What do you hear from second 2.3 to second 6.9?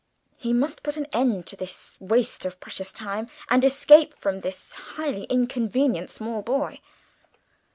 of precious time, and escape from this highly inconvenient small boy.